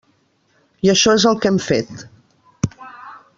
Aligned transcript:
I 0.87 0.91
això 0.93 1.13
és 1.19 1.25
el 1.31 1.37
que 1.43 1.51
hem 1.51 1.59
fet. 1.67 1.95